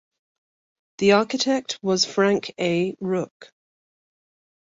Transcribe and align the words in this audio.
The 0.97 1.11
architect 1.11 1.77
was 1.83 2.05
Frank 2.05 2.55
A. 2.59 2.95
Rooke. 3.01 3.51